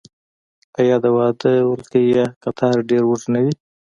[0.79, 3.53] آیا د واده ولکۍ یا قطار ډیر اوږد نه وي؟